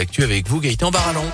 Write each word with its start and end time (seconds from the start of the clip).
avec 0.00 0.48
vous, 0.48 0.60
Gaëtan 0.60 0.90
Barallon. 0.90 1.24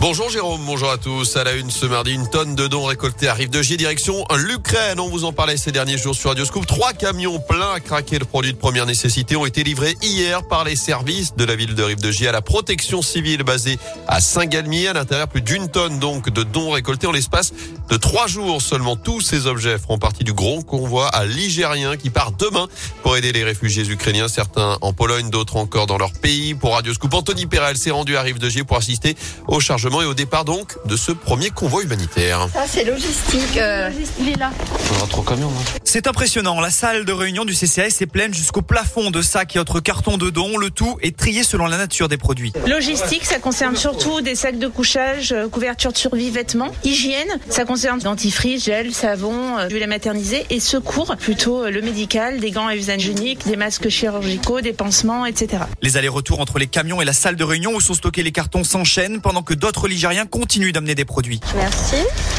Bonjour 0.00 0.30
Jérôme, 0.30 0.60
bonjour 0.64 0.92
à 0.92 0.96
tous. 0.96 1.36
À 1.36 1.42
la 1.42 1.54
une 1.54 1.72
ce 1.72 1.84
mardi, 1.84 2.12
une 2.12 2.30
tonne 2.30 2.54
de 2.54 2.68
dons 2.68 2.84
récoltés 2.84 3.26
arrive 3.26 3.50
de 3.50 3.62
G 3.62 3.76
direction 3.76 4.24
l'Ukraine. 4.36 5.00
On 5.00 5.08
vous 5.08 5.24
en 5.24 5.32
parlait 5.32 5.56
ces 5.56 5.72
derniers 5.72 5.98
jours 5.98 6.14
sur 6.14 6.30
Radio 6.30 6.44
Scoop. 6.44 6.66
Trois 6.66 6.92
camions 6.92 7.40
pleins 7.40 7.72
à 7.72 7.80
craquer 7.80 8.20
de 8.20 8.24
produits 8.24 8.52
de 8.52 8.58
première 8.58 8.86
nécessité 8.86 9.34
ont 9.34 9.44
été 9.44 9.64
livrés 9.64 9.96
hier 10.00 10.46
par 10.46 10.62
les 10.62 10.76
services 10.76 11.34
de 11.34 11.44
la 11.44 11.56
ville 11.56 11.74
de 11.74 11.82
Rive 11.82 12.00
de 12.00 12.12
G 12.12 12.28
à 12.28 12.32
la 12.32 12.42
protection 12.42 13.02
civile 13.02 13.42
basée 13.42 13.76
à 14.06 14.20
Saint-Galmier. 14.20 14.86
À 14.86 14.92
l'intérieur, 14.92 15.26
plus 15.26 15.42
d'une 15.42 15.68
tonne 15.68 15.98
donc 15.98 16.30
de 16.30 16.44
dons 16.44 16.70
récoltés 16.70 17.08
en 17.08 17.12
l'espace 17.12 17.52
de 17.90 17.96
trois 17.96 18.28
jours 18.28 18.62
seulement. 18.62 18.94
Tous 18.94 19.20
ces 19.20 19.48
objets 19.48 19.78
feront 19.78 19.98
partie 19.98 20.22
du 20.22 20.32
gros 20.32 20.62
convoi 20.62 21.08
à 21.08 21.26
l'Igérien 21.26 21.96
qui 21.96 22.10
part 22.10 22.30
demain 22.30 22.68
pour 23.02 23.16
aider 23.16 23.32
les 23.32 23.42
réfugiés 23.42 23.88
ukrainiens, 23.88 24.28
certains 24.28 24.78
en 24.80 24.92
Pologne, 24.92 25.28
d'autres 25.28 25.56
encore 25.56 25.88
dans 25.88 25.98
leur 25.98 26.12
pays. 26.12 26.54
Pour 26.54 26.74
Radio 26.74 26.94
Scoop, 26.94 27.12
Anthony 27.14 27.46
Perel 27.46 27.76
s'est 27.76 27.90
rendu 27.90 28.16
à 28.16 28.22
Rive 28.22 28.38
de 28.38 28.48
G 28.48 28.62
pour 28.62 28.76
assister 28.76 29.16
au 29.48 29.58
chargement 29.58 29.87
et 29.88 30.06
au 30.06 30.14
départ 30.14 30.44
donc 30.44 30.76
de 30.86 30.96
ce 30.96 31.12
premier 31.12 31.50
convoi 31.50 31.82
humanitaire. 31.82 32.48
Ça 32.52 32.64
c'est 32.66 32.84
logistique. 32.84 33.56
Euh, 33.56 33.90
il 34.20 34.28
est 34.28 34.36
là. 34.36 34.50
trop 35.08 35.22
camion. 35.22 35.50
C'est 35.84 36.06
impressionnant. 36.06 36.60
La 36.60 36.70
salle 36.70 37.04
de 37.04 37.12
réunion 37.12 37.44
du 37.44 37.54
CCAS 37.54 37.96
est 38.00 38.06
pleine 38.06 38.34
jusqu'au 38.34 38.60
plafond 38.60 39.10
de 39.10 39.22
sacs 39.22 39.56
et 39.56 39.58
autres 39.58 39.80
cartons 39.80 40.18
de 40.18 40.28
dons. 40.30 40.58
Le 40.58 40.70
tout 40.70 40.98
est 41.00 41.16
trié 41.16 41.42
selon 41.42 41.66
la 41.66 41.78
nature 41.78 42.08
des 42.08 42.18
produits. 42.18 42.52
Logistique, 42.66 43.24
ça 43.24 43.38
concerne 43.38 43.76
surtout 43.76 44.20
des 44.20 44.34
sacs 44.34 44.58
de 44.58 44.68
couchage, 44.68 45.32
euh, 45.32 45.48
couverture 45.48 45.92
de 45.92 45.96
survie, 45.96 46.30
vêtements. 46.30 46.70
Hygiène, 46.84 47.38
ça 47.48 47.64
concerne 47.64 47.98
dentifrice, 48.00 48.66
gel, 48.66 48.92
savon, 48.92 49.58
euh, 49.58 49.68
huile 49.70 49.82
à 49.82 49.86
materniser. 49.86 50.44
Et 50.50 50.60
secours, 50.60 51.16
plutôt 51.16 51.68
le 51.68 51.80
médical, 51.80 52.40
des 52.40 52.50
gants 52.50 52.66
à 52.66 52.76
usage 52.76 53.06
unique, 53.06 53.46
des 53.46 53.56
masques 53.56 53.88
chirurgicaux, 53.88 54.60
des 54.60 54.74
pansements, 54.74 55.24
etc. 55.24 55.62
Les 55.80 55.96
allers-retours 55.96 56.40
entre 56.40 56.58
les 56.58 56.66
camions 56.66 57.00
et 57.00 57.04
la 57.06 57.14
salle 57.14 57.36
de 57.36 57.44
réunion 57.44 57.74
où 57.74 57.80
sont 57.80 57.94
stockés 57.94 58.22
les 58.22 58.32
cartons 58.32 58.64
s'enchaînent 58.64 59.20
pendant 59.20 59.42
que 59.42 59.54
d'autres 59.54 59.77
Ligériens 59.86 60.26
continuent 60.26 60.72
d'amener 60.72 60.94
des 60.94 61.04
produits. 61.04 61.40
Merci. 61.54 61.96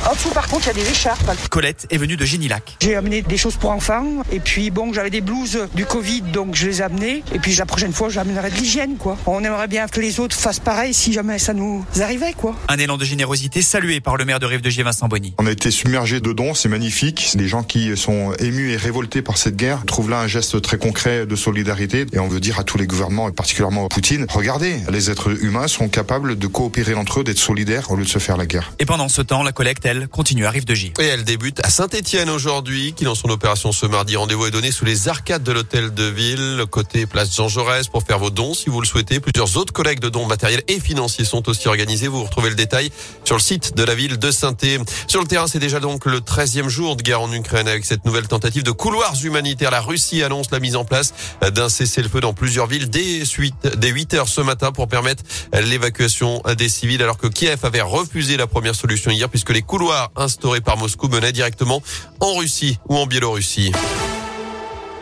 En 0.09 0.13
dessous, 0.13 0.29
par 0.29 0.47
contre, 0.47 0.67
il 0.67 0.77
y 0.77 0.81
a 0.81 0.83
des 0.83 0.89
écharpes. 0.89 1.29
Colette 1.49 1.87
est 1.89 1.97
venue 1.97 2.17
de 2.17 2.25
Génilac. 2.25 2.77
J'ai 2.81 2.95
amené 2.95 3.21
des 3.21 3.37
choses 3.37 3.55
pour 3.55 3.71
enfants. 3.71 4.23
Et 4.31 4.39
puis, 4.39 4.71
bon, 4.71 4.91
j'avais 4.93 5.09
des 5.09 5.21
blouses 5.21 5.59
du 5.75 5.85
Covid, 5.85 6.21
donc 6.21 6.55
je 6.55 6.67
les 6.67 6.79
ai 6.79 6.83
amenées. 6.83 7.23
Et 7.33 7.39
puis, 7.39 7.55
la 7.55 7.65
prochaine 7.65 7.93
fois, 7.93 8.09
j'amènerai 8.09 8.49
de 8.49 8.55
l'hygiène, 8.55 8.97
quoi. 8.97 9.17
On 9.25 9.43
aimerait 9.43 9.67
bien 9.67 9.87
que 9.87 9.99
les 9.99 10.19
autres 10.19 10.35
fassent 10.35 10.59
pareil 10.59 10.93
si 10.93 11.13
jamais 11.13 11.39
ça 11.39 11.53
nous 11.53 11.85
arrivait, 12.01 12.33
quoi. 12.33 12.55
Un 12.67 12.77
élan 12.77 12.97
de 12.97 13.05
générosité 13.05 13.61
salué 13.61 13.99
par 13.99 14.17
le 14.17 14.25
maire 14.25 14.39
de 14.39 14.45
Rive 14.45 14.61
de 14.61 14.69
Gier, 14.69 14.83
Vincent 14.83 15.07
Bonny. 15.07 15.33
On 15.37 15.45
a 15.45 15.51
été 15.51 15.71
submergé 15.71 16.19
de 16.19 16.33
dons, 16.33 16.53
c'est 16.53 16.69
magnifique. 16.69 17.31
Les 17.35 17.47
gens 17.47 17.63
qui 17.63 17.95
sont 17.95 18.33
émus 18.39 18.71
et 18.71 18.77
révoltés 18.77 19.21
par 19.21 19.37
cette 19.37 19.55
guerre 19.55 19.83
trouvent 19.85 20.09
là 20.09 20.19
un 20.19 20.27
geste 20.27 20.61
très 20.61 20.77
concret 20.77 21.25
de 21.25 21.35
solidarité. 21.35 22.05
Et 22.13 22.19
on 22.19 22.27
veut 22.27 22.39
dire 22.39 22.59
à 22.59 22.63
tous 22.63 22.77
les 22.77 22.87
gouvernements, 22.87 23.29
et 23.29 23.31
particulièrement 23.31 23.85
à 23.85 23.89
Poutine, 23.89 24.25
regardez, 24.29 24.77
les 24.91 25.09
êtres 25.09 25.43
humains 25.43 25.67
sont 25.67 25.89
capables 25.89 26.37
de 26.37 26.47
coopérer 26.47 26.93
entre 26.93 27.21
eux, 27.21 27.23
d'être 27.29 27.39
solidaires 27.39 27.91
au 27.91 27.95
lieu 27.95 28.03
de 28.03 28.09
se 28.09 28.17
faire 28.17 28.37
la 28.37 28.47
guerre. 28.47 28.73
Et 28.79 28.85
pendant 28.85 29.07
ce 29.07 29.21
temps, 29.21 29.43
la 29.43 29.51
collecte, 29.51 29.85
elle, 29.85 30.07
continue 30.07 30.45
à 30.45 30.49
Rive 30.49 30.65
de 30.65 30.73
Gier. 30.73 30.93
Et 30.99 31.05
elle 31.05 31.23
débute 31.23 31.63
à 31.63 31.69
Saint-Etienne 31.69 32.29
aujourd'hui, 32.29 32.93
qui 32.93 33.03
lance 33.03 33.19
son 33.19 33.29
opération 33.29 33.71
ce 33.71 33.85
mardi. 33.85 34.15
Rendez-vous 34.15 34.47
est 34.47 34.51
donné 34.51 34.71
sous 34.71 34.83
les 34.83 35.07
arcades 35.07 35.43
de 35.43 35.51
l'hôtel 35.51 35.93
de 35.93 36.03
ville, 36.05 36.63
côté 36.71 37.05
place 37.05 37.35
Jean 37.35 37.47
Jaurès, 37.47 37.87
pour 37.87 38.03
faire 38.03 38.17
vos 38.17 38.31
dons 38.31 38.55
si 38.55 38.69
vous 38.69 38.81
le 38.81 38.87
souhaitez. 38.87 39.19
Plusieurs 39.19 39.57
autres 39.57 39.73
collègues 39.73 39.99
de 39.99 40.09
dons 40.09 40.25
matériels 40.25 40.63
et 40.67 40.79
financiers 40.79 41.23
sont 41.23 41.47
aussi 41.49 41.67
organisés. 41.67 42.07
Vous 42.07 42.23
retrouvez 42.23 42.49
le 42.49 42.55
détail 42.55 42.89
sur 43.25 43.35
le 43.35 43.41
site 43.41 43.75
de 43.75 43.83
la 43.83 43.93
ville 43.93 44.17
de 44.17 44.31
saint 44.31 44.53
etienne 44.53 44.83
Sur 45.07 45.21
le 45.21 45.27
terrain, 45.27 45.45
c'est 45.45 45.59
déjà 45.59 45.79
donc 45.79 46.05
le 46.05 46.21
13e 46.21 46.67
jour 46.67 46.95
de 46.95 47.03
guerre 47.03 47.21
en 47.21 47.31
Ukraine 47.31 47.67
avec 47.67 47.85
cette 47.85 48.05
nouvelle 48.05 48.27
tentative 48.27 48.63
de 48.63 48.71
couloirs 48.71 49.13
humanitaires. 49.23 49.69
La 49.69 49.81
Russie 49.81 50.23
annonce 50.23 50.49
la 50.49 50.59
mise 50.59 50.75
en 50.75 50.83
place 50.83 51.13
d'un 51.53 51.69
cessez-le-feu 51.69 52.21
dans 52.21 52.33
plusieurs 52.33 52.65
villes 52.65 52.89
dès 52.89 53.23
8, 53.23 53.75
dès 53.77 53.89
8 53.89 54.15
heures 54.15 54.27
ce 54.27 54.41
matin 54.41 54.71
pour 54.71 54.87
permettre 54.87 55.23
l'évacuation 55.53 56.41
des 56.57 56.69
civils 56.69 57.03
alors 57.03 57.18
que 57.19 57.27
Kiev 57.27 57.59
avait 57.63 57.81
refusé 57.81 58.37
la 58.37 58.47
première 58.47 58.75
solution 58.75 59.11
hier 59.11 59.29
puisque 59.29 59.51
les 59.51 59.61
couloirs 59.61 60.11
instaurés 60.15 60.61
par 60.61 60.77
Moscou 60.77 61.07
menaient 61.07 61.31
directement 61.31 61.81
en 62.19 62.33
Russie 62.35 62.79
ou 62.87 62.95
en 62.95 63.05
Biélorussie. 63.05 63.71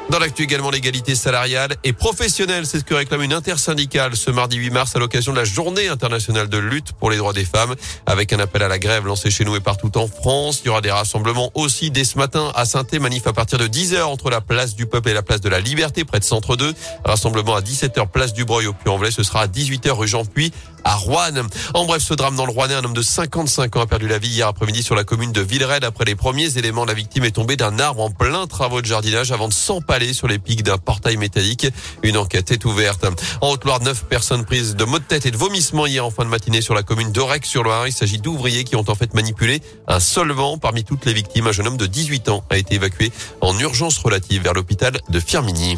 Dans 0.10 0.20
l'actu 0.20 0.44
également, 0.44 0.72
l'égalité 0.72 1.16
salariale 1.16 1.76
et 1.84 1.92
professionnelle, 1.92 2.66
c'est 2.66 2.80
ce 2.80 2.86
que 2.86 2.94
réclame 2.94 3.24
une 3.24 3.34
intersyndicale 3.34 4.16
ce 4.16 4.32
mardi 4.32 4.56
8 4.56 4.70
mars 4.70 4.96
à 4.96 5.00
l'occasion 5.00 5.34
de 5.34 5.38
la 5.38 5.44
journée 5.44 5.90
internationale 5.90 6.48
de 6.48 6.58
lutte 6.58 6.94
pour 6.94 7.12
les 7.12 7.18
droits 7.18 7.34
des 7.34 7.44
femmes. 7.44 7.76
Avec 8.06 8.32
un 8.32 8.40
appel 8.40 8.64
à 8.64 8.70
la 8.70 8.80
grève 8.80 9.06
lancé 9.06 9.30
chez 9.30 9.44
nous 9.44 9.58
et 9.58 9.60
partout 9.60 9.98
en 9.98 10.08
France, 10.08 10.62
il 10.64 10.68
y 10.68 10.70
aura 10.70 10.80
des 10.80 10.92
rassemblements 10.92 11.52
aussi 11.56 11.92
dès 11.92 12.06
ce 12.06 12.18
matin 12.18 12.54
à 12.56 12.66
saint 12.66 12.86
manif 13.02 13.28
à 13.28 13.34
partir 13.34 13.60
de 13.60 13.68
10h 13.68 14.04
entre 14.04 14.30
la 14.30 14.40
place 14.40 14.76
du 14.76 14.86
peuple 14.86 15.10
et 15.10 15.14
la 15.14 15.24
place 15.24 15.42
de 15.42 15.50
la 15.50 15.60
liberté 15.60 16.06
près 16.06 16.20
de 16.20 16.24
Centre 16.24 16.56
2. 16.56 16.74
Rassemblement 17.04 17.56
à 17.56 17.62
17h 17.62 18.08
place 18.08 18.34
du 18.34 18.46
Breuil 18.46 18.68
au 18.68 18.74
Puy-en-Velay, 18.74 19.12
ce 19.12 19.24
sera 19.24 19.42
à 19.42 19.48
18h 19.48 19.90
rue 19.92 20.08
Jean-Puy 20.08 20.54
à 20.86 20.96
Rouen. 20.96 21.34
En 21.74 21.86
bref, 21.86 22.02
ce 22.02 22.14
drame 22.14 22.38
dans 22.38 22.46
le 22.46 22.54
Rouennais, 22.54 22.76
un 22.76 22.84
homme 22.86 22.94
de 22.94 23.02
55 23.02 23.76
ans 23.76 23.82
a 23.82 23.88
perdu 23.88 24.08
la 24.08 24.20
vie 24.20 24.30
hier 24.30 24.48
après-midi 24.48 24.84
sur 24.84 24.96
la 24.96 25.04
commune 25.04 25.34
de 25.34 25.42
Villeray. 25.42 25.84
Après 25.84 26.06
les 26.06 26.16
premiers 26.16 26.58
éléments, 26.58 26.86
la 26.86 26.94
victime 26.94 27.26
est 27.26 27.32
tombée 27.32 27.58
d'un 27.58 27.78
arbre 27.78 28.02
en 28.02 28.10
plein 28.10 28.48
travaux 28.48 28.82
de 28.82 28.86
jardinage 28.86 29.34
avant 29.34 29.50
de 29.50 29.54
sur 30.14 30.28
les 30.28 30.40
pics 30.40 30.64
d'un 30.64 30.78
portail 30.78 31.18
métallique. 31.18 31.68
Une 32.04 32.18
enquête 32.18 32.52
est 32.52 32.66
ouverte. 32.66 33.06
En 33.42 33.52
Haute-Loire, 33.52 33.82
neuf 33.82 34.06
personnes 34.06 34.46
prises 34.46 34.76
de 34.76 34.86
maux 34.86 35.00
de 35.00 35.04
tête 35.04 35.26
et 35.26 35.32
de 35.32 35.38
vomissements 35.38 35.86
hier 35.86 36.06
en 36.06 36.12
fin 36.12 36.24
de 36.24 36.30
matinée 36.30 36.62
sur 36.62 36.76
la 36.76 36.84
commune 36.84 37.12
d'Orec-sur-Loire. 37.12 37.88
Il 37.88 37.94
s'agit 37.94 38.20
d'ouvriers 38.20 38.64
qui 38.64 38.76
ont 38.76 38.86
en 38.88 38.96
fait 38.96 39.14
manipulé 39.14 39.62
un 39.88 40.00
solvant. 40.00 40.58
Parmi 40.58 40.84
toutes 40.84 41.06
les 41.06 41.14
victimes, 41.14 41.48
un 41.48 41.52
jeune 41.52 41.68
homme 41.68 41.78
de 41.78 41.88
18 41.88 42.30
ans 42.30 42.44
a 42.50 42.58
été 42.58 42.76
évacué 42.76 43.12
en 43.42 43.58
urgence 43.60 43.98
relative 43.98 44.44
vers 44.44 44.54
l'hôpital 44.54 45.00
de 45.10 45.20
Firminy. 45.20 45.78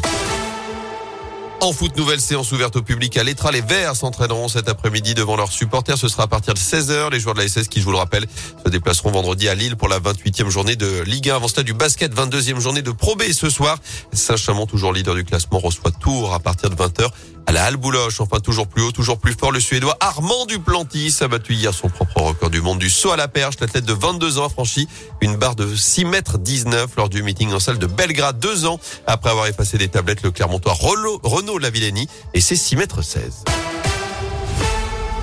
En 1.62 1.74
foot, 1.74 1.94
nouvelle 1.98 2.22
séance 2.22 2.52
ouverte 2.52 2.76
au 2.76 2.82
public 2.82 3.18
à 3.18 3.22
l'Etra. 3.22 3.52
Les 3.52 3.60
Verts 3.60 3.94
s'entraîneront 3.94 4.48
cet 4.48 4.70
après-midi 4.70 5.12
devant 5.12 5.36
leurs 5.36 5.52
supporters. 5.52 5.98
Ce 5.98 6.08
sera 6.08 6.22
à 6.22 6.26
partir 6.26 6.54
de 6.54 6.58
16h. 6.58 7.10
Les 7.10 7.20
joueurs 7.20 7.34
de 7.34 7.40
la 7.40 7.48
SS 7.48 7.68
qui, 7.68 7.80
je 7.80 7.84
vous 7.84 7.90
le 7.90 7.98
rappelle, 7.98 8.24
se 8.64 8.70
déplaceront 8.70 9.10
vendredi 9.10 9.46
à 9.46 9.54
Lille 9.54 9.76
pour 9.76 9.88
la 9.88 10.00
28e 10.00 10.48
journée 10.48 10.76
de 10.76 11.02
Ligue 11.02 11.28
1. 11.28 11.36
Avant 11.36 11.48
cela, 11.48 11.62
du 11.62 11.74
basket, 11.74 12.14
22e 12.14 12.60
journée 12.60 12.80
de 12.80 12.90
Pro 12.92 13.14
B 13.14 13.24
ce 13.32 13.50
soir. 13.50 13.76
Saint-Chamond, 14.14 14.64
toujours 14.64 14.94
leader 14.94 15.14
du 15.14 15.24
classement, 15.24 15.58
reçoit 15.58 15.90
Tours 15.90 16.32
à 16.32 16.40
partir 16.40 16.70
de 16.70 16.76
20h 16.76 17.10
à 17.46 17.52
la 17.52 17.64
Halle 17.64 17.76
Bouloche. 17.76 18.20
Enfin, 18.20 18.38
toujours 18.40 18.68
plus 18.68 18.82
haut, 18.82 18.92
toujours 18.92 19.18
plus 19.18 19.32
fort, 19.32 19.52
le 19.52 19.60
Suédois 19.60 19.96
Armand 20.00 20.46
Duplantis 20.46 21.16
a 21.20 21.28
battu 21.28 21.54
hier 21.54 21.74
son 21.74 21.88
propre 21.88 22.20
record 22.20 22.50
du 22.50 22.60
monde 22.60 22.78
du 22.78 22.88
saut 22.88 23.10
à 23.10 23.16
la 23.16 23.28
perche. 23.28 23.56
L'athlète 23.60 23.84
de 23.84 23.92
22 23.92 24.38
ans 24.38 24.46
a 24.46 24.48
franchi 24.48 24.88
une 25.20 25.36
barre 25.36 25.56
de 25.56 25.74
6 25.74 26.04
mètres 26.04 26.38
19 26.38 26.96
lors 26.96 27.08
du 27.08 27.22
meeting 27.22 27.52
en 27.52 27.60
salle 27.60 27.78
de 27.78 27.86
Belgrade, 27.86 28.38
deux 28.38 28.66
ans 28.66 28.78
après 29.06 29.30
avoir 29.30 29.46
effacé 29.46 29.78
des 29.78 29.88
tablettes 29.88 30.22
le 30.22 30.30
Clermontois 30.30 30.74
Renaud, 30.74 31.49
Renaud 31.50 31.58
Lavillenie 31.58 32.06
et 32.32 32.40
ses 32.40 32.54
6 32.54 32.76
mètres 32.76 33.02
16. 33.02 33.42